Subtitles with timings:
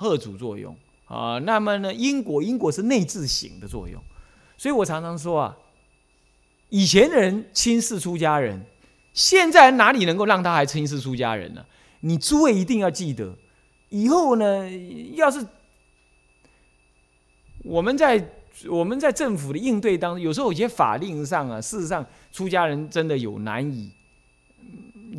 [0.00, 0.74] 贺主作用
[1.04, 1.38] 啊。
[1.40, 4.02] 那么呢，因果因果是内自省的作用，
[4.56, 5.56] 所以我常常说啊，
[6.70, 8.64] 以前的人轻视出家人，
[9.12, 11.66] 现在哪里能够让他还轻视出家人呢？
[12.00, 13.36] 你诸位一定要记得，
[13.90, 14.70] 以后呢，
[15.14, 15.46] 要是
[17.62, 18.32] 我们在
[18.68, 23.90] 我们在政府的应对当中，有时候有些法令上啊，事实上出家人真的有难以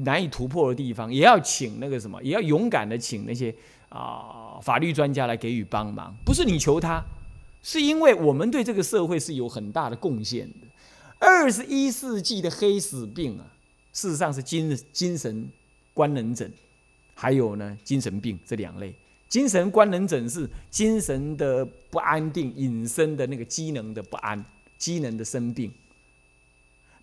[0.03, 3.53] 难以突破的地方，也要请那个什么，也要勇敢的请那些
[3.89, 6.15] 啊法律专家来给予帮忙。
[6.25, 7.03] 不是你求他，
[7.63, 10.67] 是因为我们对这个社会是有很大的贡献的。
[11.19, 13.45] 二十一世纪的黑死病啊，
[13.93, 15.49] 事实上是精精神
[15.93, 16.49] 官能症。
[17.13, 18.91] 还有呢，精神病这两类，
[19.29, 24.43] 精神官能症是精神的不安定引申的那个机能的不安，
[24.79, 25.71] 机能的生病。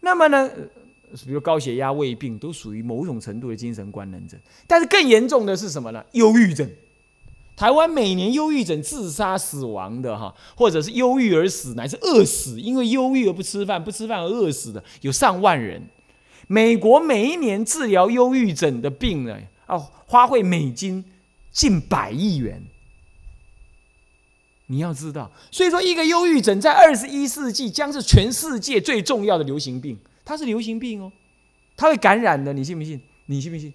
[0.00, 0.50] 那么呢，
[1.24, 4.40] 比如高血压、胃病，都属于某种程度的精神官能症。
[4.66, 6.04] 但是更严重的是什么呢？
[6.12, 6.68] 忧郁症。
[7.58, 15.82] 台湾每年忧郁症自杀死亡的哈，或者是忧郁而死，乃至饿死，因为忧郁而不吃饭，不吃饭而饿死的有上万人。
[16.46, 19.36] 美国每一年治疗忧郁症的病呢？
[19.66, 21.04] 哦，花费美金
[21.50, 22.62] 近百亿元。
[24.66, 29.98] 你要知道，所以说一个忧郁症在二十一世纪将是全世界最重要的流行病。
[30.24, 31.10] 它是流行病哦，
[31.76, 33.00] 它会感染的，你信不信？
[33.26, 33.74] 你信不信？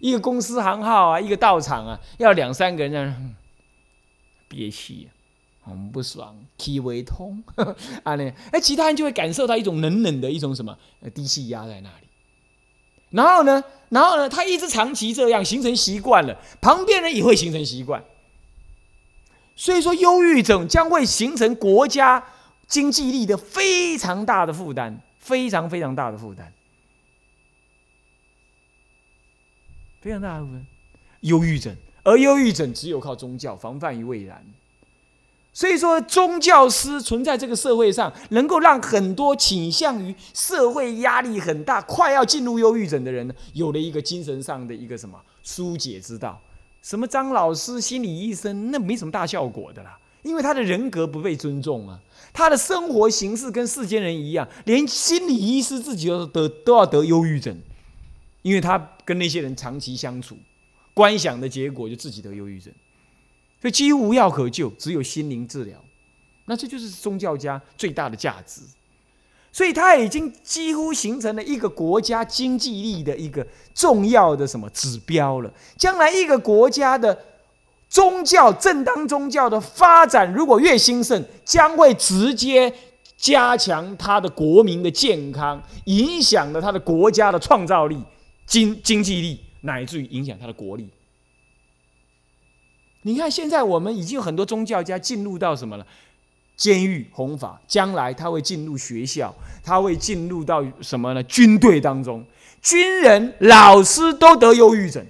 [0.00, 3.14] 一个公司行号啊，一个道场啊，要两三个人在那
[4.48, 5.08] 憋气，
[5.62, 7.42] 很不爽，气胃痛
[8.02, 10.76] 啊呢，哎，其他人就会感受到一种冷冷的一种什么
[11.14, 12.06] 低气压在那里。
[13.10, 13.62] 然后呢？
[13.88, 14.28] 然后呢？
[14.28, 18.02] 他一直长期这样形成习惯了，旁边人也会形成习惯。
[19.56, 22.24] 所以说，忧郁症将会形成国家
[22.68, 26.52] 经济力的非常大的负担，非常非常大的负担，
[30.00, 30.66] 非常大的负担。
[31.20, 34.44] 忧郁症，而忧郁症只有靠宗教防范于未然。
[35.52, 46.40] 所以说，宗教师存在这个社会上，能够让很多倾向于社会压力很大、快要进入忧郁症的人呢，有了一个精神上的一个什么疏解之道。
[46.82, 51.98] 什么张老师、心理医生，那没什么大效果的啦，因为他的人格不被尊重啊，
[52.32, 57.54] 他的生活形式跟世间人一样，连心理医师自己都得都要得忧郁症，
[58.42, 60.36] 因为他跟那些人长期相处，
[60.94, 62.72] 观想的结果就自己得忧郁症。
[63.60, 65.78] 所以几乎无药可救，只有心灵治疗。
[66.46, 68.62] 那这就是宗教家最大的价值。
[69.52, 75.52] 所以它已经几乎形成了一个国家经济力的一个重要的什么指标了。
[75.76, 77.18] 将来一个国家的
[77.88, 82.72] 宗教正当宗教的发展，如果越兴盛，将会直接
[83.16, 88.00] 加强他的国民的健康，影响了他的国家的创造力、
[88.50, 90.88] 经经济力，乃至于影响他的国力。
[93.02, 95.86] 你看，现在我们已经有很多宗教家进入到什么了？
[96.56, 101.22] 监狱弘法，将来他会进入学校，他会进入到什么呢？
[101.22, 102.26] 军队当中，
[102.60, 105.06] 军人、老师都得忧郁症。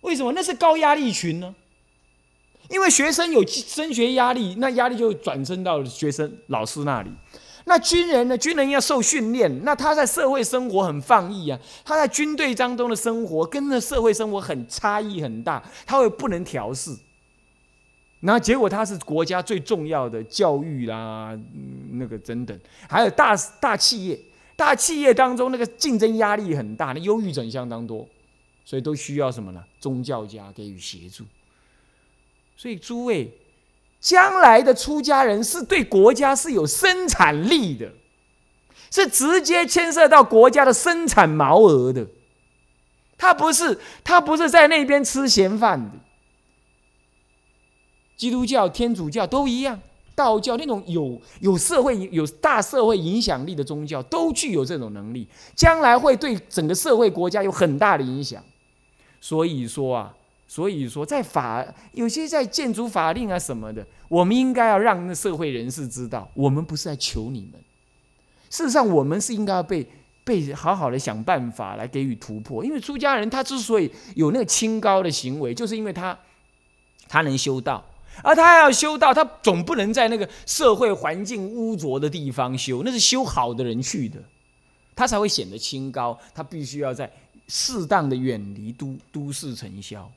[0.00, 0.32] 为什么？
[0.32, 1.54] 那是高压力群呢？
[2.70, 7.10] 因为学生有升学压力，那压力就转身到学生、老师那里。
[7.66, 8.36] 那军人呢？
[8.36, 11.58] 军人要受训练，那他在社会生活很放逸啊。
[11.82, 16.94] 他在军队当中的生活跟那社会生活很差异很大，他会不能调试。
[18.20, 21.34] 然后结果他是国家最重要的教育啦，
[21.92, 24.20] 那个等等，还有大大企业，
[24.56, 28.06] 大企业当中那个竞争压力很大，那忧郁症相当多，
[28.66, 29.64] 所以都需要什么呢？
[29.80, 31.24] 宗教家给予协助。
[32.58, 33.32] 所以诸位。
[34.04, 37.90] 将来的出家人是对国家是有生产力的，
[38.90, 42.06] 是直接牵涉到国家的生产毛额的。
[43.16, 45.98] 他不是他不是在那边吃闲饭的。
[48.14, 49.80] 基督教、天主教都一样，
[50.14, 55.26] 道教那种有有社会有大社会影响力的宗教，都具有这种能力，
[55.56, 58.44] 将来会对整个社会国家有很大的影响。
[59.18, 60.14] 所以说啊。
[60.54, 67.60] 所以说，在法有些在建筑法令啊什么的，我们应该要让那社会人士知道，我们不是在求你们。
[68.50, 69.84] 事实上，我们是应该要被
[70.22, 72.64] 被好好的想办法来给予突破。
[72.64, 76.16] 因为出家人他之所以有那个清高的行为，就是因为他
[77.08, 77.84] 他能修道，
[78.22, 84.20] 而他要修道，他总不能在那个社会环境污浊的地方修，那是修好的人去的，
[84.94, 86.16] 他才会显得清高。
[86.32, 87.10] 他必须要在
[87.48, 90.08] 适当的远离都都市尘嚣。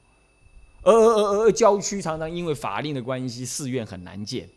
[0.84, 4.50] 而而而而郊区常常因为法令的关系，寺院很难建。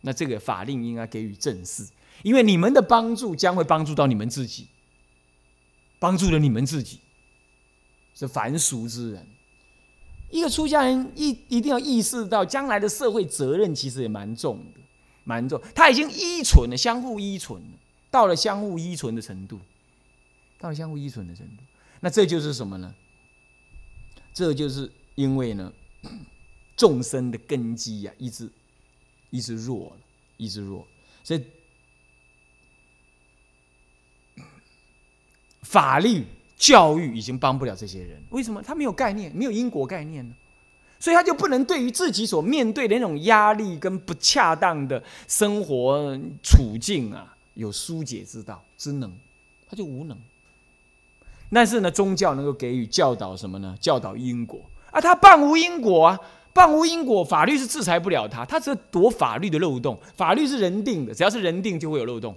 [0.00, 1.86] 那这个法令应该给予正视，
[2.22, 4.68] 因为你们的帮助将会帮助到你们自己，
[5.98, 7.00] 帮助了你们自己，
[8.14, 9.26] 是凡俗之人。
[10.30, 14.80] 一个出家人一一定要意识到，将来的社会责任其实也蛮重的，
[15.24, 15.60] 蛮重。
[15.74, 17.78] 他已经依存了，相互依存了，
[18.10, 19.58] 到了相互依存的程度，
[20.58, 21.62] 到了相互依存的程度。
[22.00, 22.94] 那这就是什么呢？
[24.34, 25.72] 这就是因为呢，
[26.76, 28.48] 众生的根基呀，一直
[29.30, 29.96] 一直弱了，
[30.36, 30.86] 一直弱，
[31.24, 31.44] 所以
[35.62, 36.24] 法律。
[36.58, 38.62] 教育已经帮不了这些人，为什么？
[38.62, 40.34] 他没有概念，没有因果概念呢，
[40.98, 49.12] 所以他就不能对于自己所面对的那种压力跟不恰当的生活处境啊，有疏解之道之能，
[49.68, 50.18] 他就无能。
[51.50, 53.76] 但是呢，宗教能够给予教导什么呢？
[53.78, 54.58] 教导因果
[54.90, 56.20] 啊，他半无因果啊，
[56.52, 62.34] 半无因果，法律是制裁不了他，他只是躲法律的漏洞，法律是人定的，只要是人定就会有漏洞。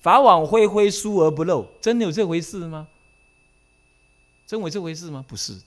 [0.00, 2.88] 法网恢恢，疏而不漏，真的有这回事吗？
[4.46, 5.22] 真有这回事吗？
[5.28, 5.66] 不是的，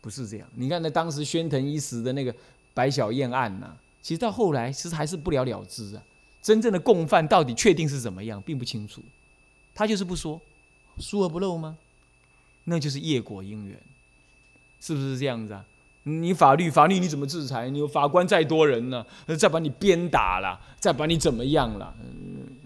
[0.00, 0.48] 不是这样。
[0.56, 2.34] 你看那当时宣腾一时的那个
[2.74, 6.02] 白小燕案呐，其实到后来其实还是不了了之啊。
[6.42, 9.00] 真正的共犯到底确定是怎么样，并不清楚。
[9.72, 10.40] 他就是不说，
[10.98, 11.76] 疏而不漏吗？
[12.64, 13.76] 那就是业果因缘，
[14.80, 15.64] 是不是这样子啊？
[16.04, 17.70] 你法律法律你怎么制裁？
[17.70, 19.04] 你有法官再多人呢，
[19.38, 21.94] 再把你鞭打了，再把你怎么样了？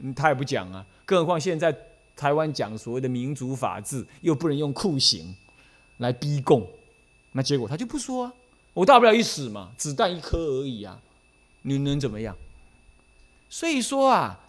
[0.02, 0.84] 嗯，他也不讲啊。
[1.04, 1.74] 更何况现在
[2.16, 5.36] 台湾讲所谓的民主法治，又不能用酷刑
[5.98, 6.66] 来逼供，
[7.32, 8.32] 那结果他就不说啊。
[8.72, 11.00] 我大不了一死嘛，子弹一颗而已啊，
[11.62, 12.36] 你能怎么样？
[13.48, 14.40] 所以说啊，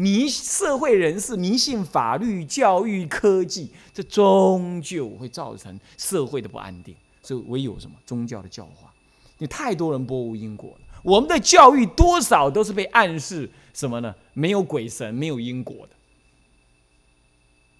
[0.00, 6.96] 迷社会人士迷信法律、教育、科技，这终究会造成社会的不安定。
[7.22, 8.90] 所以唯有什么宗教的教化，
[9.36, 10.78] 你太多人波无因果了。
[11.02, 14.14] 我们的教育多少都是被暗示什么呢？
[14.32, 15.94] 没有鬼神，没有因果的，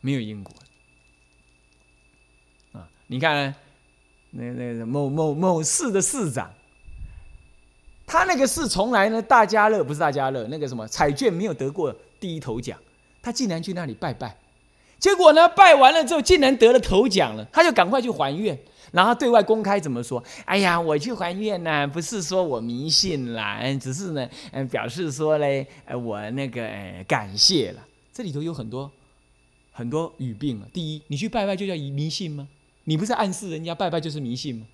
[0.03, 0.55] 没有因果。
[2.73, 3.55] 啊，你看，
[4.33, 6.53] 那那某某某市的市长，
[8.07, 12.79] 他那个市从来呢，大家乐不是大家乐，那个什么彩券没有得过第一头奖，
[13.23, 14.37] 他竟然去那里拜拜，
[14.99, 18.59] 结果呢，拜完了之后竟然得了头奖了，他就赶快去还愿。
[18.93, 20.23] 然后对外公开怎么说？
[20.45, 26.69] 哎呀，我去还愿呢，不是说我迷信啦，只是呢，嗯，表示说嘞，呃，我那个
[27.07, 27.87] 感谢了。
[28.13, 28.91] 这里头有很多
[29.71, 30.67] 很多语病啊。
[30.73, 32.49] 第一，你去拜拜就叫迷信吗？
[32.85, 34.67] 你不是暗示人家拜拜就是迷信吗？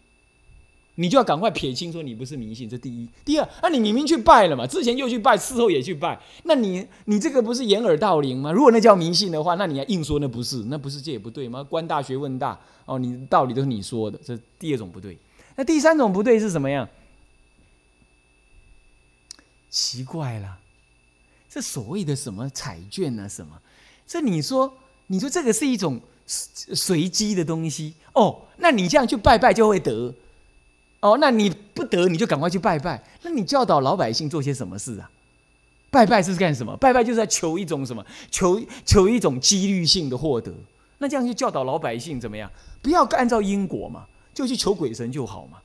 [0.96, 3.08] 你就要赶快撇清，说你不是迷信，这第一。
[3.24, 8.50] 第二，那你明明去拜了嘛，之前又去拜，事后也去拜，那你你这个不是掩耳盗铃吗？
[8.50, 11.62] 如果那叫迷信的话，那你还硬说那不是，那不是这也不对吗？
[11.62, 15.18] 官大学问大哦，你道理都是你说的，这第二种不对。
[15.54, 16.88] 那第三种不对是什么样？
[19.68, 20.58] 奇怪了，
[21.50, 23.28] 这所谓的什么彩券啊？
[23.28, 23.60] 什么？
[24.06, 24.72] 这你说
[25.08, 28.42] 你说这个是一种随机的东西哦？
[28.56, 30.14] 那你这样去拜拜就会得？
[31.00, 33.02] 哦，那你不得你就赶快去拜拜。
[33.22, 35.10] 那你教导老百姓做些什么事啊？
[35.90, 36.76] 拜拜是干什么？
[36.76, 38.04] 拜拜就是在求一种什么？
[38.30, 40.52] 求求一种几率性的获得。
[40.98, 42.50] 那这样去教导老百姓怎么样？
[42.82, 45.58] 不要按照因果嘛，就去求鬼神就好嘛。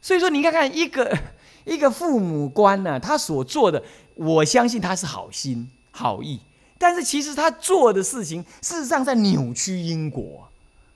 [0.00, 1.16] 所以说，你看看一个
[1.64, 3.82] 一个父母官呢，他所做的，
[4.14, 6.40] 我相信他是好心好意，
[6.76, 10.48] 但是其实他做的事情，事实上在扭曲因果。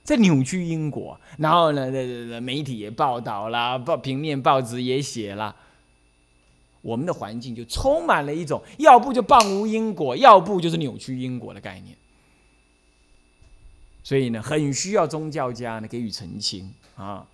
[0.07, 5.55] 在扭曲因果，然后呢，媒体也报道啦，报平面报纸也写了，
[6.81, 11.97] 我们的环境就充满了一种，要不就谤无因果，要不就是扭曲因果的概念。
[14.05, 17.27] 所以呢，很需要宗教家呢给予澄清啊。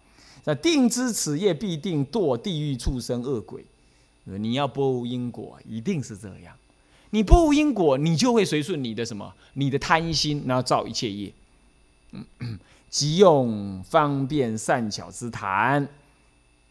[0.45, 3.67] 那定知此业必定堕地狱畜生恶鬼，
[4.25, 6.57] 你要不无因果，一定是这样。
[7.11, 9.35] 你不无因果，你就会随顺你的什么？
[9.53, 11.31] 你的贪心，然后造一切业。
[12.89, 15.89] 即用方便善巧之谈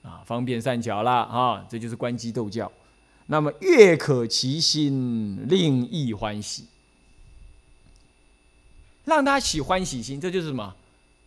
[0.03, 2.71] 啊，方便善巧了啊，这就是关机斗教。
[3.27, 6.65] 那么越可其心，令亦欢喜，
[9.05, 10.75] 让他喜欢喜心，这就是什么？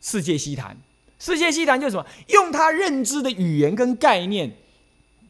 [0.01, 0.77] 世界西谈，
[1.19, 2.07] 世界西谈就是什么？
[2.29, 4.55] 用他认知的语言跟概念，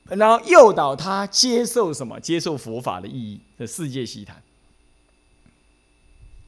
[0.08, 2.18] 然后诱导他接受什么？
[2.18, 4.42] 接受佛法的意义的世界西谈，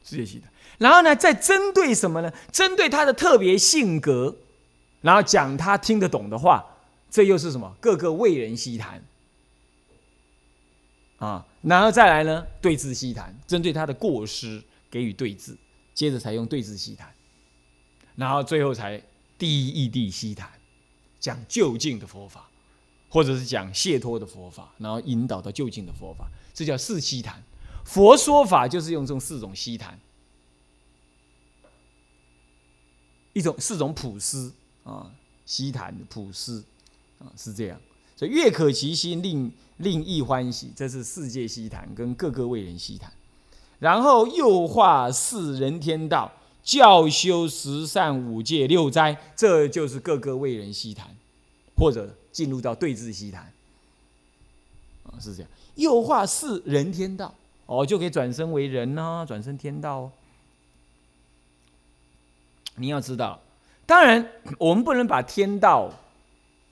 [0.07, 0.49] 世界西谈。
[0.77, 2.31] 然后呢，再针对什么呢？
[2.51, 4.35] 针对他的特别性格，
[5.01, 6.63] 然后讲他听得懂的话，
[7.09, 7.75] 这又是什么？
[7.81, 9.03] 各个为人细谈
[11.17, 15.57] 啊，然后再来呢，对峙细谈，针对他的过失给予对峙，
[15.95, 17.11] 接着才用对峙细谈，
[18.15, 19.01] 然后最后才
[19.37, 20.47] 第一义谛细谈，
[21.19, 22.47] 讲就近的佛法，
[23.09, 27.43] 或者是讲解脱的佛法，然后引导到就近的佛法，这叫四细谈。
[27.87, 29.97] 佛说法就是用这种四种细谈。
[33.31, 34.51] 一种四种普施
[34.83, 35.09] 啊，
[35.45, 36.61] 西谈普施
[37.17, 37.79] 啊，是这样。
[38.17, 43.09] 所以悦可其心，令令意欢喜，这是世界西谈跟各个为人西谈。
[43.79, 51.15] 然后又化四人天道，教修十善五戒六斋，这就是各个为人西谈，
[51.77, 53.53] 或者进入到对峙西坛
[55.03, 55.49] 啊，是这样。
[55.75, 57.35] 又化四人天道，
[57.67, 60.11] 哦，就可以转生为人呢，转生天道哦。
[62.77, 63.39] 你要知道，
[63.85, 65.91] 当然我们不能把天道。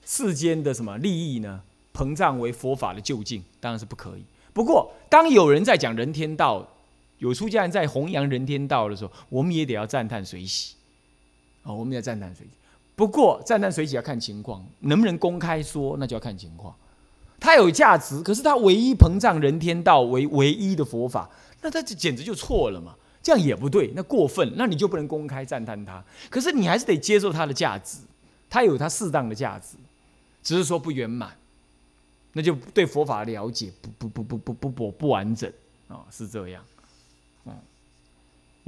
[0.08, 1.62] 世间的什么利益呢？
[1.92, 4.22] 膨胀为佛法的究竟，当然是不可以。
[4.52, 6.64] 不过，当有人在讲人天道，
[7.18, 10.76] 有出家人在弘扬人天道的时候，我们也得要赞叹随喜
[11.64, 11.74] 哦！
[11.74, 12.52] 我们要赞叹随喜。
[12.94, 16.72] 不过，赞叹随喜要看情况，能不能公开说，那就要看情况。
[17.38, 21.30] 它有价值，可是它唯一膨胀人天道为唯一的佛法，
[21.62, 22.94] 那它简直就错了嘛？
[23.22, 26.02] 这样也不对，那过分，那你就不能公开赞叹它。
[26.30, 27.98] 可是你还是得接受它的价值，
[28.48, 29.76] 它有它适当的价值，
[30.42, 31.36] 只是说不圆满，
[32.32, 35.50] 那就对佛法了解不不不不不不不不完整
[35.88, 36.62] 啊、哦，是这样。
[37.46, 37.52] 嗯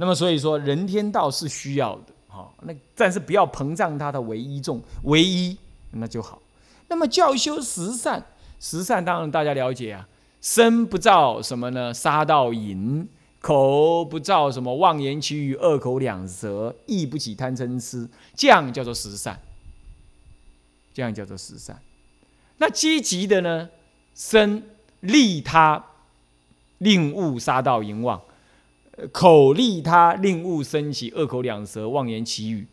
[0.01, 5.57] 那么所以说，人天道是需要的，哈、哦，那但是不要膨胀它的唯一重，唯一
[5.91, 6.41] 那就好。
[6.87, 8.25] 那么教修十善
[8.59, 10.07] 十善当然大家了解啊，
[10.41, 11.93] 身不造什么呢？
[11.93, 13.07] 杀盗淫，
[13.39, 19.39] 口不造什么妄言其语，恶口两舌，意不起贪嗔痴，这样叫做十善。
[20.93, 21.81] 这样叫做十善。
[22.57, 23.69] 那积极的呢？
[24.13, 24.63] 身
[24.99, 25.85] 利他，
[26.79, 28.19] 令物杀盗淫妄；
[29.13, 32.67] 口利他，令物生起恶口两舌，妄言其语。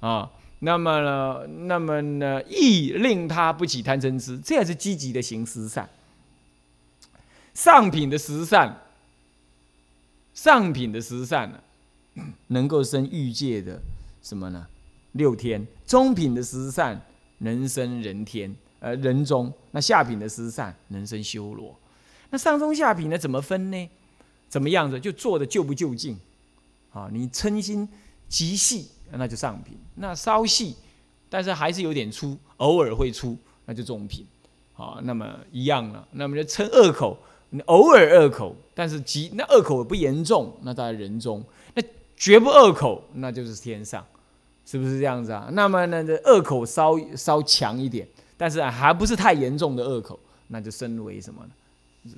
[0.00, 0.30] 啊，
[0.64, 1.46] 那么呢？
[1.66, 2.42] 那么呢？
[2.44, 5.88] 亦令他不起贪嗔痴，这也是积极的行十善。
[7.52, 8.82] 上品的十善，
[10.32, 11.60] 上品的十善呢，
[12.48, 13.80] 能够生欲界的
[14.22, 14.66] 什么呢？
[15.12, 15.66] 六天。
[15.86, 17.00] 中品的十善。
[17.38, 21.78] 能生人天，呃，人中那下品的十善能生修罗，
[22.30, 23.18] 那上中下品呢？
[23.18, 23.90] 怎么分呢？
[24.48, 26.16] 怎么样子就做的就不就近，
[26.92, 27.86] 啊，你称心
[28.28, 30.76] 极细，那就上品；那稍细，
[31.28, 34.26] 但是还是有点粗，偶尔会粗，那就中品。
[34.76, 36.08] 啊，那么一样了。
[36.12, 37.16] 那么就称二口，
[37.50, 41.40] 你偶尔二口，但是极那二口不严重，那在人中；
[41.74, 41.82] 那
[42.16, 44.04] 绝不二口，那就是天上。
[44.66, 45.48] 是不是这样子啊？
[45.52, 50.18] 那么呢，这恶口稍稍强一点，但是还不是太严重的二口，
[50.48, 52.10] 那就升为什么呢？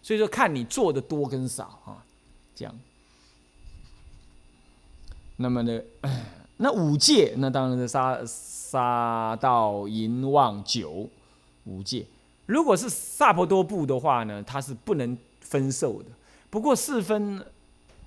[0.00, 2.02] 所以说看你做的多跟少啊，
[2.54, 2.74] 这样。
[5.40, 5.80] 那么呢，
[6.58, 11.08] 那五戒，那当然是杀杀盗淫妄酒
[11.64, 12.06] 五戒。
[12.44, 16.08] 如果是萨婆多部的话呢，它是不能分受的。
[16.48, 17.44] 不过四分。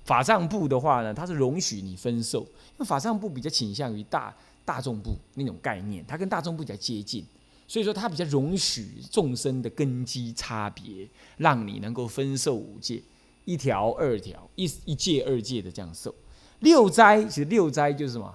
[0.04, 7.24] 法藏部的话呢，它是容许你分授，因为法藏部比较倾向于大大众部那种概念，它跟大众部比较接近，
[7.66, 13.02] 所以说它比较容许众生的根基差别，让你能够分授五戒，
[13.46, 16.14] 一条、二条、一一戒、二戒的这样受。
[16.60, 18.34] 六斋其实六斋就是什么？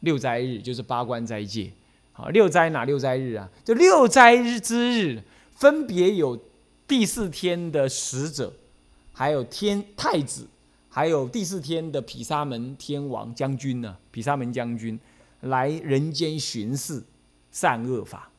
[0.00, 1.70] 六斋日就是八关斋戒。
[2.12, 3.48] 好，六斋哪六斋日啊？
[3.64, 5.22] 就六斋日之日，
[5.56, 6.38] 分别有
[6.86, 8.52] 第四天的使者，
[9.12, 10.46] 还有天太子。
[10.94, 15.00] 还有第四天的毗沙门天王将军呢，毗沙门将军
[15.40, 17.02] 来人间巡视
[17.50, 18.30] 善恶法，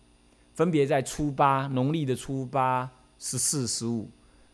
[0.53, 4.07] 分别在初八，农历的初八、十四、十五，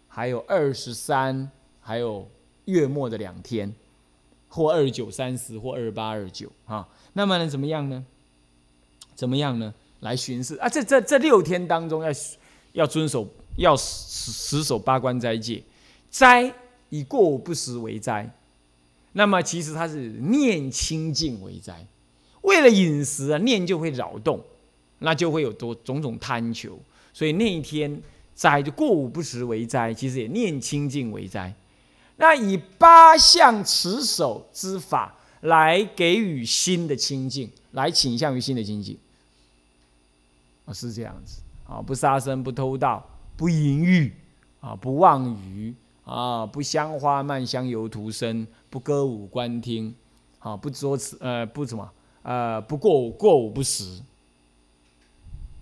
[0.08, 1.52] 还有二十三，
[1.82, 2.26] 还有
[2.64, 3.70] 月末的两天，
[4.50, 6.86] 或二九、三十，或二八、二九啊。
[7.14, 8.04] 那么呢，怎么样呢？
[9.16, 9.74] 怎么样呢？
[10.02, 10.68] 来巡视啊！
[10.68, 12.10] 这这这六天当中，要
[12.74, 13.28] 要遵守，
[13.58, 15.64] 要死死守八关斋戒，
[16.10, 16.54] 斋。
[16.92, 18.28] 以过午不食为斋，
[19.12, 21.86] 那么其实它是念清净为斋。
[22.42, 24.44] 为了饮食啊，念就会扰动，
[24.98, 26.80] 那就会有多种种贪求，
[27.14, 28.02] 所以那一天
[28.34, 31.54] 斋就过午不食为斋，其实也念清净为斋。
[32.20, 38.96] 那以八相持守之法来给予新的清净，来倾向于新的清净，
[40.66, 43.04] 啊，是这样子啊，不杀生，不偷盗，
[43.36, 44.14] 不淫欲，
[44.60, 45.74] 啊，不妄语。
[46.06, 49.94] 啊，不香花漫香油涂身，不歌舞观听，
[50.40, 51.88] 啊，不作此呃不什么
[52.24, 54.02] 呃不过午过午不食，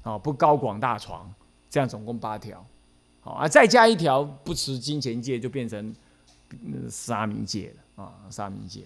[0.03, 1.29] 啊不高广大床，
[1.69, 2.65] 这样总共八条，
[3.19, 5.93] 好啊再加一条不持金钱戒就变成
[6.89, 8.81] 沙弥戒了啊沙弥界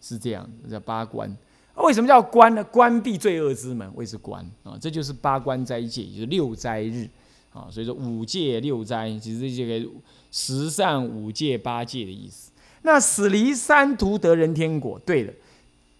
[0.00, 1.34] 是这样的叫八关，
[1.76, 2.62] 为什么叫关呢？
[2.64, 7.08] 关闭罪恶之门谓之关啊，这就是八关斋戒，就是六斋日
[7.52, 9.90] 啊，所以说五戒六斋其实这个。
[10.34, 12.50] 十善五戒八戒的意思，
[12.84, 14.98] 那死离三途得人天果。
[15.04, 15.32] 对了，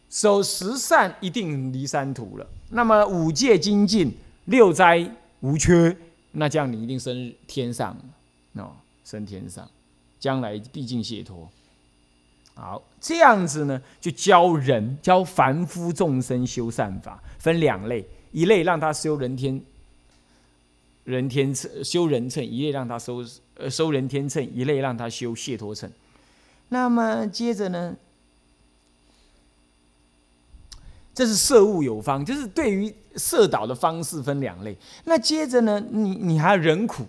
[0.09, 2.47] 守十善一定离三途了。
[2.71, 4.11] 那么五戒精进，
[4.47, 5.07] 六斋
[5.41, 5.95] 无缺，
[6.31, 7.95] 那这样你一定升天上，
[8.55, 8.73] 哦，
[9.05, 9.69] 升天上，
[10.23, 11.51] 将来毕竟解脱。
[12.55, 19.61] 好，这样子呢，就教人教凡夫众生修善法，分两类，一类让他修人天
[21.03, 23.25] 人天称修人称，一类让他修
[23.57, 25.91] 呃修人天称，一类让他修解脱称。
[26.69, 27.97] 那么接着呢，
[31.13, 34.77] 这是摄物有方，就是对于摄导的方式分两类。
[35.05, 37.07] 那接着呢，你你还要忍苦，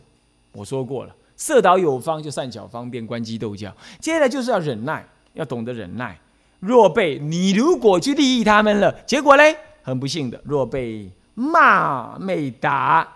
[0.53, 3.75] 我说过了，色导有方就善巧方便，观机斗教。
[4.00, 5.08] 接下来就是要忍耐。
[5.34, 6.20] 要懂得忍耐，
[6.60, 13.12] 若被你如果去利益他们了，结果嘞，很不幸的，若被骂、被打，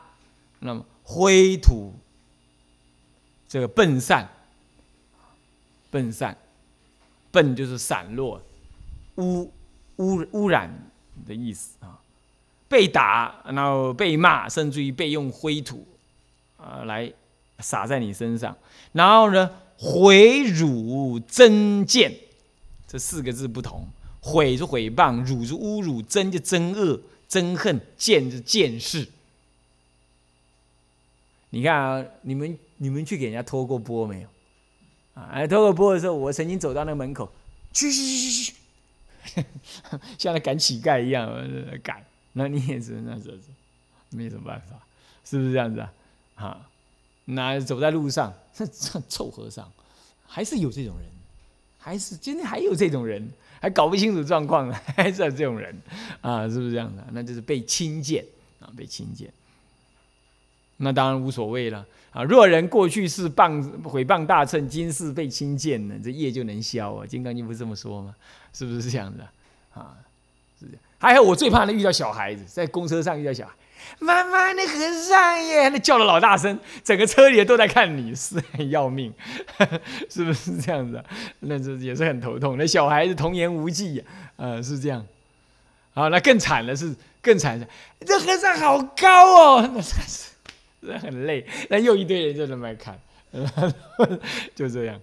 [0.61, 1.93] 那么灰土
[3.47, 4.27] 这个笨散，
[5.91, 6.35] 笨散，
[7.29, 8.41] 笨就是散落、
[9.17, 9.51] 污
[9.97, 10.73] 污污染
[11.27, 11.99] 的意思啊。
[12.67, 15.87] 被打，然后被骂，甚至于被用灰土
[16.57, 17.13] 啊来
[17.59, 18.57] 洒在你身上，
[18.93, 19.49] 然后呢？
[19.79, 22.11] 毁辱真见，
[22.87, 23.87] 这四个字不同。
[24.19, 26.99] 毁是毁谤，辱是侮辱，真就憎恶、
[27.29, 29.07] 憎恨，见是见识。
[31.51, 34.27] 你看啊，你们你们去给人家托过波没有？
[35.13, 37.31] 啊，哎，托过波的时候，我曾经走到那个门口，
[37.71, 38.53] 去去去去
[39.35, 39.45] 去，
[40.17, 41.31] 像在赶乞丐一样
[41.83, 42.03] 赶。
[42.33, 43.37] 那你也是那时候
[44.09, 44.79] 没什么办法，
[45.23, 45.93] 是不是这样子啊？
[46.35, 46.67] 啊？
[47.29, 49.69] 那走在路上， 这这臭和尚，
[50.25, 51.09] 还是有这种人，
[51.77, 53.29] 还是今天还有这种人，
[53.59, 55.75] 还搞不清楚状况， 还是有这种人
[56.21, 56.47] 啊？
[56.47, 57.05] 是不是这样的？
[57.11, 58.23] 那就是被轻贱
[58.61, 59.29] 啊，被轻贱。
[60.77, 62.23] 那当然无所谓了啊。
[62.23, 67.03] 若人过去是谤毁谤大乘，今世被轻贱呢，这业就能消啊。
[67.07, 68.15] 《金刚经》不是这么说吗？
[68.53, 69.27] 是不是这样的
[69.73, 69.97] 啊？
[70.59, 70.81] 是这样。
[70.97, 73.53] 还有我最怕的遇到小孩子，在公车上遇到小孩。
[73.99, 79.13] 妈妈，那和尚耶，那叫的老大声，整个车里都在看你，是很要命，
[80.09, 81.03] 是不是这样子？
[81.39, 82.57] 那这也是很头痛。
[82.57, 84.03] 那小孩子童言无忌呀，
[84.37, 85.05] 呃，是这样。
[85.93, 87.67] 好，那更惨的是，更惨的，
[88.05, 90.29] 这和尚好高哦， 那是，
[90.81, 91.45] 那很累。
[91.69, 92.99] 那又一堆人在那边看，
[94.55, 94.99] 就这样。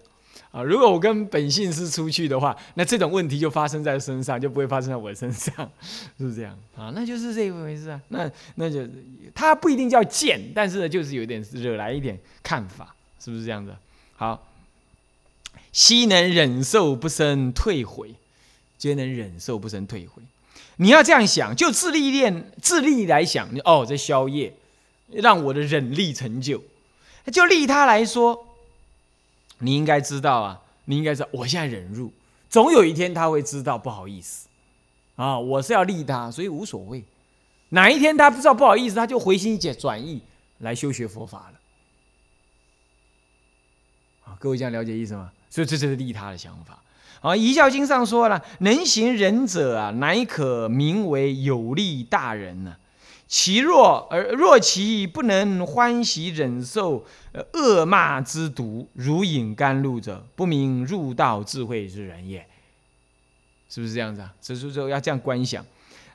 [0.55, 6.93] 啊，如果我跟本性师出去的话，那这种问题就发生在身上，就不会发生在我身上，是 不是这样啊？
[6.95, 8.01] 那就是这一回事啊。
[8.11, 8.89] 那那就
[9.35, 13.75] 他不一定叫贱，但是呢，就是有点惹来一点看法，是不是这样子？
[14.15, 14.47] 好，
[15.73, 18.15] 悉能忍受不生退悔，
[18.79, 20.23] 皆能忍受不生退悔。
[20.77, 24.55] 你要这样想，就自力练自力来想，哦，这宵夜
[25.09, 26.63] 让我的忍力成就，
[27.33, 28.54] 就利他来说。
[29.65, 32.13] 你应该知道啊，你应该知道，我现在忍辱，
[32.51, 34.47] 总有一天他会知道不好意思，
[35.17, 37.03] 啊，我是要利他，所以无所谓。
[37.71, 40.21] 哪一天他不知道不好意思，他就回心转意
[40.59, 41.59] 来修学佛法了。
[44.25, 45.33] 啊，各位这样了解意思吗？
[45.49, 46.79] 所以这就是利他的想法。
[47.23, 52.77] 啊，《遗教经》上说了，能行仁者啊，乃可名为有利大人呢。
[53.27, 57.05] 其若而若其不能欢喜忍受
[57.55, 62.47] 恶骂之毒，如饮甘露者，不明入道智慧之人也。
[63.69, 64.33] 是不是这样子啊？
[64.41, 65.65] 所以说要这样观想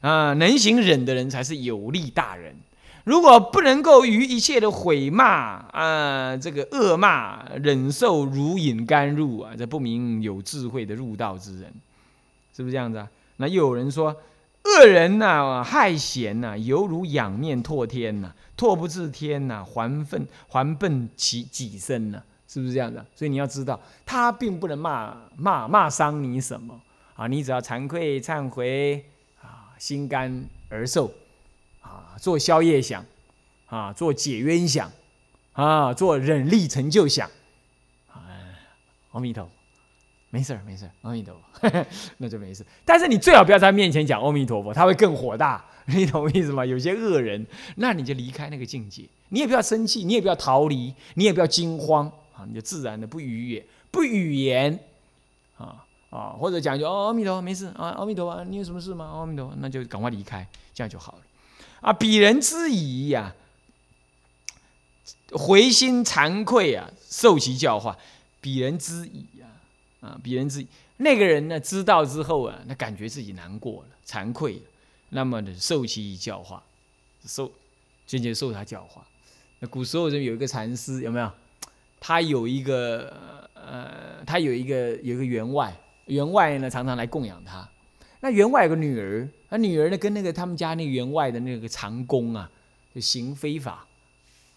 [0.02, 2.56] 啊，能行忍的人才是有利大人。
[3.04, 5.26] 如果不能够于一切的毁骂
[5.74, 11.74] 啊，这个恶骂忍受如饮甘露啊，这不明有智慧的入道之人，
[12.56, 13.10] 是不是这样子啊？
[13.38, 14.16] 那又有人说。
[14.78, 23.06] 恶人呐，害贤呐，犹如仰面唾天呐，唾不至天呐，还愤还笨其己身呐，是不是这样的？
[23.16, 26.80] 所以你要知道，他并不能骂骂骂伤你什么
[27.16, 29.06] 啊，你只要惭愧忏悔
[29.42, 31.12] 啊，心甘而受
[31.82, 33.06] 啊，做宵夜想
[33.68, 34.92] 啊，做解冤想
[35.54, 37.30] 啊，做忍力成就想，
[39.12, 39.59] 阿弥陀佛。
[40.32, 41.86] 没事儿，没事儿，阿弥陀佛，
[42.18, 42.64] 那就没事。
[42.86, 46.64] 但是你最好不要在面前讲阿弥陀佛，他会更火大，你懂我意思吗？
[46.64, 47.44] 有些恶人，
[47.78, 54.80] 那你就离开那个境界，你也不要生气，你也不要逃离，你也不要惊慌啊，你就自然的不语言，不语言
[55.58, 59.06] 啊啊，或者讲就哦阿弥陀佛，没事啊，阿弥陀佛，你有什么事吗？
[59.06, 61.22] 阿弥陀佛，那就赶快离开，这样就好了
[61.82, 61.92] 啊。
[61.92, 63.34] 鄙人之疑呀，
[65.32, 67.98] 回心惭愧啊，受其教化，
[68.44, 69.26] 鄙人之疑。
[70.02, 74.62] 啊，别人自己那个人呢，知道之后啊，那感觉自己难过了，惭愧了，
[75.10, 76.64] 那么呢，受其教化，
[77.26, 77.52] 受
[78.06, 79.06] 渐渐受他教化。
[79.60, 81.32] 那古时候人有一个禅师，有没有？
[82.00, 87.70] 他有一个呃，他有一个有一个员外，员外呢常常来供养他。
[88.22, 92.50] 那员外有个女儿，那女儿呢跟那个他们家那员外的那个长工啊，
[92.96, 93.86] 就行非法，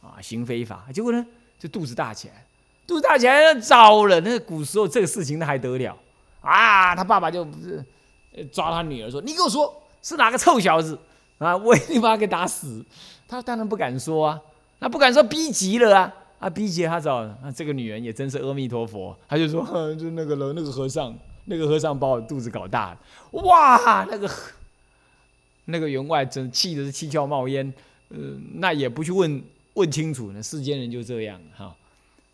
[0.00, 1.26] 啊行非法，结果呢
[1.58, 2.46] 就肚子大起来，
[2.86, 5.96] 杜大起来糟了，那古时候这个事情那还得了
[6.40, 6.94] 啊？
[6.94, 7.84] 他爸爸就不是
[8.52, 10.98] 抓他女儿说：“你给我说是哪个臭小子
[11.38, 11.56] 啊？
[11.56, 12.84] 我一定把他给打死。”
[13.28, 14.40] 他当然不敢说啊，
[14.80, 19.62] 那不敢说逼急了啊，啊逼急他找啊这个女人也真是阿弥陀佛，他就说
[19.96, 21.14] ：“就那个人，那个和尚。”
[21.46, 22.98] 那个和尚把我肚子搞大了，
[23.32, 24.06] 哇！
[24.08, 24.30] 那个
[25.64, 27.74] 那个员外真气的是七窍冒烟，
[28.10, 28.16] 呃，
[28.54, 29.42] 那也不去问
[29.74, 30.40] 问清楚呢。
[30.40, 31.74] 世间人就这样哈，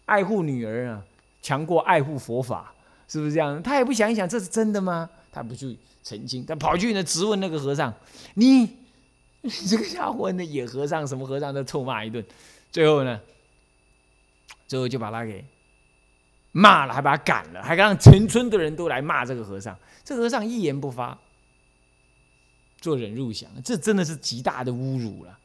[0.08, 1.04] 爱护女儿啊，
[1.42, 2.72] 强过爱护佛法，
[3.06, 3.62] 是不是这样？
[3.62, 5.08] 他也不想一想，这是真的吗？
[5.30, 7.92] 他不去澄清，他跑去呢质问那个和尚
[8.34, 8.60] ：“你
[9.42, 12.24] 你 这个家伙，那野和尚什么和尚都臭骂一顿。”
[12.72, 13.20] 最后呢，
[14.66, 15.44] 最后就把他给。
[16.50, 19.78] 骂了，还把他赶了，还让全村的人都来骂这个和尚。
[20.02, 21.16] 这和尚一言不发，
[22.80, 25.38] 做忍入想，这真的是极大的侮辱了！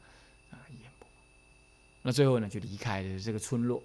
[2.02, 3.84] 那最后呢，就离开了这个村落。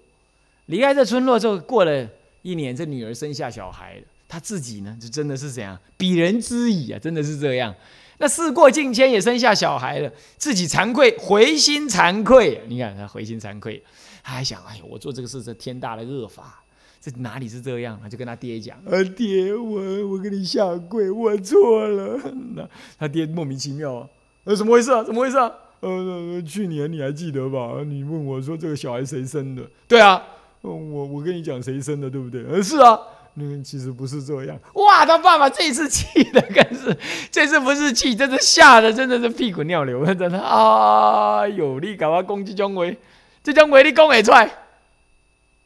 [0.69, 2.07] 离开这村落之后，过了
[2.43, 4.01] 一年，这女儿生下小孩了。
[4.27, 6.99] 她自己呢，就真的是怎样，鄙人之矣啊！
[6.99, 7.73] 真的是这样。
[8.19, 12.61] 那事过境迁，也生下小孩了，自己惭愧，回心惭愧。
[12.67, 13.81] 你看他回心惭愧，
[14.21, 16.63] 他还想：哎呦，我做这个事是天大的恶法。
[17.01, 17.97] 这哪里是这样？
[18.03, 22.19] 他就跟他爹讲：“啊，爹，我我跟你下跪，我错了。”
[22.55, 24.07] 那他爹莫名其妙啊，
[24.43, 25.03] 呃，怎么回事啊？
[25.03, 25.51] 怎么回事啊？
[25.79, 27.81] 呃，去年你还记得吧？
[27.87, 29.63] 你问我说这个小孩谁生的？
[29.87, 30.21] 对啊，
[30.61, 32.43] 我我跟你讲谁生的，对不对？
[32.45, 32.99] 呃， 是啊，
[33.35, 34.59] 那其实不是这样。
[34.73, 36.97] 哇，他爸爸这次气的更是，
[37.31, 40.39] 这次不是气，这是吓得真的是屁滚尿流，真的。
[40.39, 42.97] 啊，有力搞我攻击姜维，
[43.43, 44.45] 这姜维你攻会出来？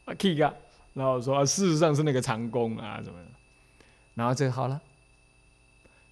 [0.04, 0.54] 啊，气个！
[0.92, 3.26] 然后说，事实上是那个长工啊，怎么的？
[4.14, 4.80] 然后这个好了，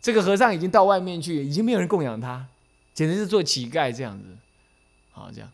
[0.00, 2.44] 这个和尚已经到外面去，已经没有人供养他，
[2.92, 4.24] 简直是做乞丐这样子。
[5.12, 5.48] 好，这样。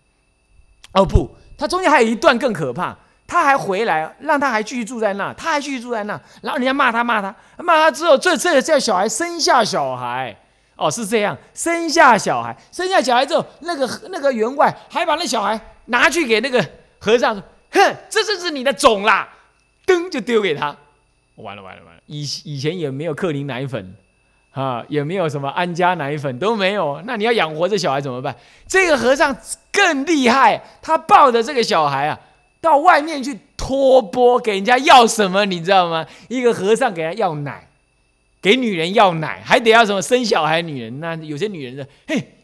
[0.93, 2.97] 哦不，他中间还有一段更可怕，
[3.29, 10.35] 他还回来，让他还继续住在那，他还继续住在那，然后人家骂他骂他骂他之后，这这这小孩生下小孩，
[10.75, 16.65] 哦是这样，生下小孩，生下小孩之后，那个那个员外还把那小孩拿去给那个
[16.99, 17.43] 和尚说。
[17.71, 19.29] 哼，这就是你的种啦！
[19.85, 20.75] 噔，就丢给他。
[21.37, 22.01] 完了完了完了！
[22.07, 23.95] 以以前也没有克林奶粉，
[24.53, 27.03] 啊，也没有什么安佳奶粉都没有。
[27.05, 28.35] 那你要养活这小孩怎么办？
[28.67, 29.37] 这个和尚
[29.71, 32.19] 更厉害，他抱着这个小孩啊，
[32.61, 35.45] 到外面去托钵给人家要什么？
[35.45, 36.07] 你知道吗？
[36.29, 37.69] 一个和尚给他要奶，
[38.43, 40.61] 给女人要奶，还得要什么生小孩？
[40.61, 42.35] 女人那有些女人的，嘿，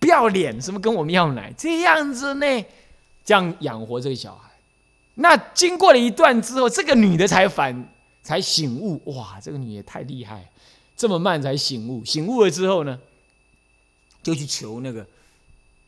[0.00, 1.52] 不要脸，什么跟我们要奶？
[1.56, 2.64] 这样子呢，
[3.24, 4.50] 这样养活这个小孩。
[5.14, 7.88] 那经过了一段之后，这个女的才反
[8.22, 10.48] 才醒悟，哇，这个女的太厉害，
[10.96, 12.04] 这么慢才醒悟。
[12.04, 12.98] 醒悟了之后呢，
[14.22, 15.06] 就去求那个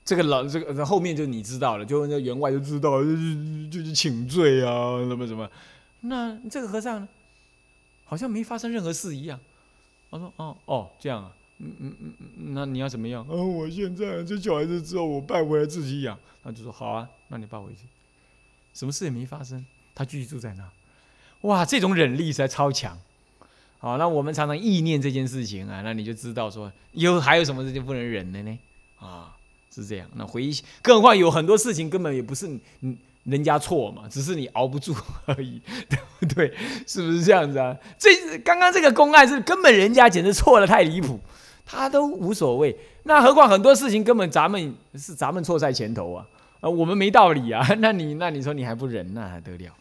[0.05, 3.11] 这个老这个后面就你知道了，就那员外就知道，就
[3.71, 5.49] 就去请罪啊，什么什么。
[6.01, 7.09] 那这个和尚呢，
[8.05, 9.39] 好像没发生任何事一样。
[10.09, 13.25] 我说：“哦哦，这样啊，嗯嗯嗯嗯，那你要怎么样？
[13.29, 17.83] 哦，我现在这小孩子之后我带回来自己养。”他就说：“好啊，那你抱回去。”
[18.75, 20.69] 什么事也没发生，他继续住在那。
[21.43, 22.99] 哇，这种忍力实在超强。
[23.79, 28.59] 好，那我们常常意念这件事情啊，那你就知道说，有还有什么事情不能忍的呢？
[28.99, 29.37] 啊，
[29.75, 30.07] 是这样。
[30.15, 30.53] 那回忆，
[30.83, 32.49] 更何况有很多事情根本也不是
[32.81, 34.95] 你人家错嘛，只是你熬不住
[35.27, 36.53] 而已， 对不对？
[36.87, 37.77] 是不是这样子啊？
[37.99, 41.21] 这刚刚这个公案是根本人家简直错的太离谱，
[41.65, 42.77] 他都无所谓。
[43.05, 46.27] 那何况很多事情根本咱们是咱们错在前头啊。
[46.61, 47.67] 啊，我们没道理啊！
[47.81, 49.73] 那你那你说你还不忍，那还得了？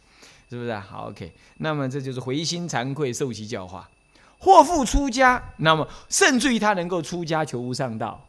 [0.50, 0.80] 是不是啊？
[0.90, 1.30] 好，OK。
[1.58, 3.90] 那么这就是回心惭愧，受其教化，
[4.38, 5.44] 或复出家。
[5.58, 8.26] 那么甚至于他能够出家求无上道，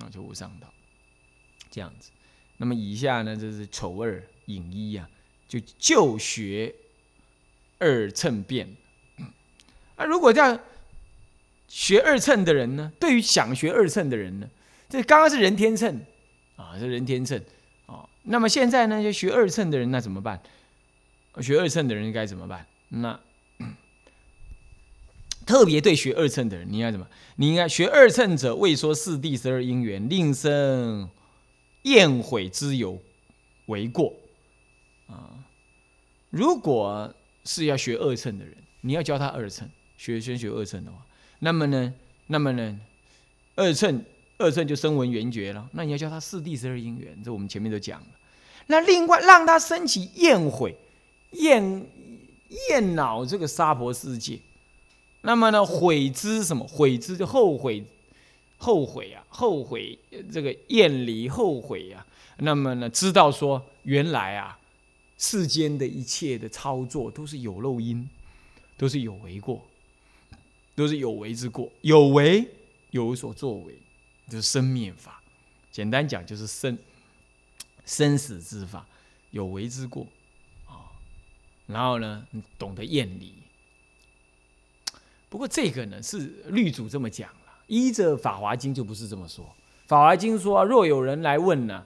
[0.00, 0.72] 啊，就无上道，
[1.70, 2.10] 这样子。
[2.56, 5.08] 那么以下呢，这是丑二隐一啊，
[5.48, 6.74] 就就学
[7.78, 8.76] 二乘变。
[9.96, 10.58] 啊，如果这样
[11.68, 14.48] 学二乘的人呢，对于想学二乘的人呢，
[14.88, 16.00] 这刚刚是人天秤。
[16.56, 17.42] 啊，是人天秤，
[17.86, 20.40] 哦，那么现在呢，就学二乘的人那怎么办？
[21.40, 22.66] 学二乘的人该怎么办？
[22.90, 23.18] 那
[25.46, 27.06] 特别对学二乘的人，你应该怎么？
[27.36, 31.08] 你应该学二乘者，未说四谛十二因缘，令生
[31.82, 32.98] 厌悔之有
[33.66, 34.12] 为过
[35.06, 35.44] 啊。
[36.30, 40.98] 如果是要学二乘的人，你要教他二乘，学先学二乘的话，
[41.38, 41.92] 那么呢，
[42.26, 42.78] 那么呢，
[43.56, 44.04] 二乘。
[44.38, 48.06] 二乘就声闻缘觉了，那你要教他四谛十二因缘，这我们前面都讲了。
[48.66, 50.74] 那另外让他升起厌悔、
[51.32, 51.86] 厌
[52.68, 54.40] 厌恼这个娑婆世界
[55.22, 56.66] 那么呢，悔之什么？
[56.66, 57.84] 悔之就后悔，
[58.58, 59.98] 后悔啊，后悔
[60.30, 62.06] 这个厌离，后悔啊。
[62.38, 64.58] 那么呢，知道说原来啊，
[65.18, 68.08] 世间的一切的操作都是有漏因，
[68.76, 69.64] 都是有为过，
[70.74, 72.48] 都是有为之过，有为
[72.90, 73.78] 有所作为，
[74.28, 75.22] 就是生灭法。
[75.70, 76.76] 简单讲就是生
[77.86, 78.84] 生死之法，
[79.30, 80.04] 有为之过
[80.66, 80.90] 啊。
[81.66, 82.26] 然后呢，
[82.58, 83.32] 懂得厌离。
[85.32, 89.42] 不过这个呢是律主这么讲了，依着《法华经》就不是这么说。
[89.86, 91.82] 《法华经》说，若有人来问呢，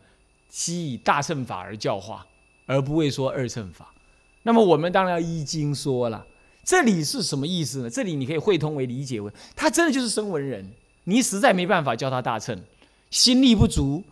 [0.51, 2.27] 悉以大乘法而教化，
[2.67, 3.95] 而不会说二乘法。
[4.43, 6.27] 那么我们当然要依经说了。
[6.65, 7.89] 这里是什么意思呢？
[7.89, 10.69] 这里你可以汇通为理解为，他真的就是声闻人，
[11.05, 12.61] 你实在没办法教他大乘，
[13.13, 14.03] 心力不足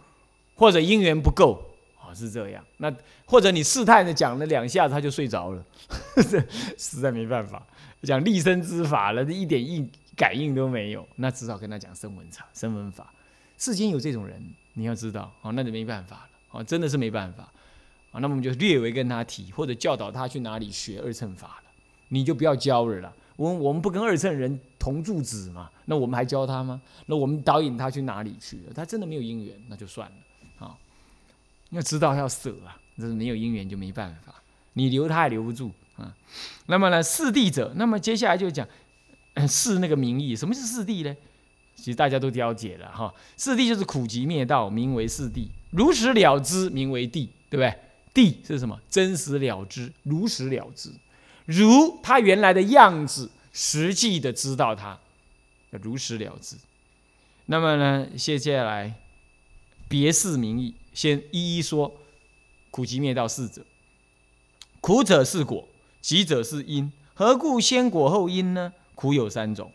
[0.54, 1.60] 或者因缘不够
[2.00, 2.64] 啊，是这样。
[2.76, 2.94] 那
[3.26, 5.64] 或者你试探的讲了两下，他就睡着了，
[6.78, 7.60] 实在没办法。
[8.04, 13.12] 讲立身之法了，这一点应感应都没有，那只好跟他讲声闻法、声闻法。
[13.56, 14.42] 世间有这种人，
[14.74, 17.44] 你要知道，哦，那就没办法了，哦，真的是没办法，
[18.10, 21.70] 啊，那么我们就略微跟他提，或者教导他去哪里学二乘法了，
[22.08, 23.12] 你就不要教了啦。
[23.36, 26.80] 我我们不跟二乘人同住子嘛，那我们还教他吗？
[27.06, 28.72] 那我们导引他去哪里去了？
[28.74, 30.76] 他真的没有因缘，那就算了，啊，
[31.70, 34.34] 要知道要舍啊，这是没有因缘就没办法，
[34.72, 35.70] 你留他也留不住。
[35.96, 36.14] 啊，
[36.66, 38.66] 那么呢，四谛者，那么接下来就讲
[39.48, 41.16] 四那个名义，什么是四谛呢？
[41.76, 47.74] 其实大家都了解了哈，四谛就是苦集灭道，名为四谛；如实了知，名为谛，对不对？
[48.14, 48.80] 谛是什么？
[48.88, 50.90] 真实了知，如实了知，
[51.46, 54.98] 如他原来的样子，实际的知道他，
[55.70, 56.56] 如实了知。
[57.46, 58.94] 那么呢，接下来
[59.88, 61.92] 别四名义，先一一说
[62.70, 63.66] 苦集灭道四者，
[64.80, 65.68] 苦者是果。
[66.04, 68.70] 急者是因，何故先果后因呢？
[68.94, 69.72] 苦有三种，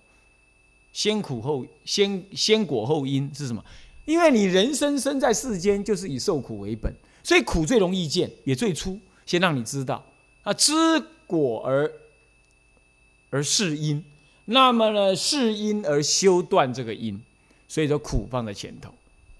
[0.93, 3.65] 先苦后先先果后因是什么？
[4.05, 8.99] 因为你人生生在世间，就是以受苦为本，所以苦最容易见，也最初。
[9.25, 10.05] 先让你知道
[10.43, 10.73] 啊，知
[11.25, 11.91] 果而
[13.31, 14.05] 而是因，
[14.45, 17.19] 那么呢，是因而修断这个因，
[17.67, 18.93] 所以说苦放在前头。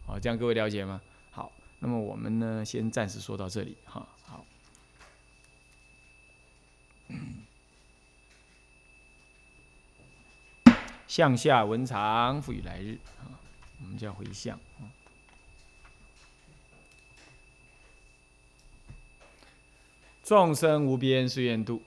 [0.08, 1.00] 好，这样各位了解吗？
[1.30, 4.08] 好，那么我们呢，先暂时说到这里哈。
[4.24, 4.44] 好
[11.20, 13.36] 向下文长赋予来日啊，
[13.82, 14.88] 我们叫回向啊。
[20.24, 21.82] 众生无边誓愿度，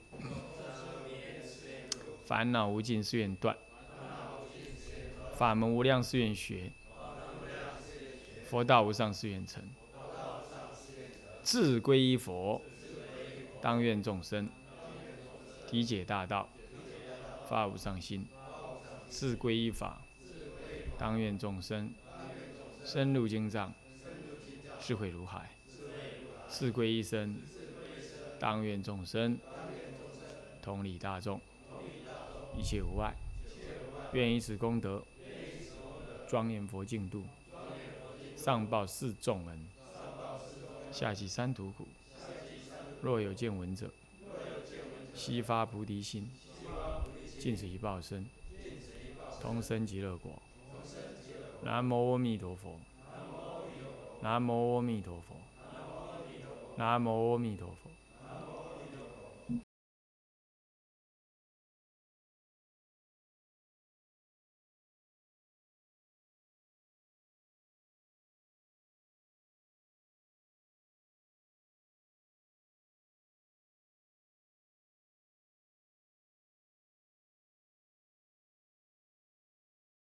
[2.27, 3.57] 烦恼无尽誓愿断，
[5.35, 6.71] 法门无量誓愿学，
[8.47, 9.63] 佛道无上誓愿成，
[11.41, 12.61] 自归依佛，
[13.59, 14.47] 当愿众生。
[15.71, 16.47] 理解大道，
[17.49, 18.23] 发无上心，
[19.09, 20.01] 自归依法，
[20.97, 21.93] 当愿众生
[22.83, 23.73] 深入经藏，
[24.81, 25.41] 智慧如海；
[26.47, 27.35] 自归依身，
[28.39, 29.37] 当愿众生
[30.61, 31.39] 同理大众，
[32.57, 33.13] 一切无碍。
[34.13, 35.03] 愿以此功德，
[36.27, 37.23] 庄严佛净土，
[38.35, 39.65] 上报四重恩，
[40.91, 41.87] 下济三途苦。
[43.01, 43.89] 若有见闻者，
[45.15, 46.29] 悉发菩提心，
[47.39, 48.25] 尽此一报身，
[49.43, 50.31] 同生极乐国。
[51.61, 52.79] 南无阿弥陀佛。
[54.21, 55.35] 南无阿弥陀佛。
[56.77, 57.82] 南无阿弥陀佛。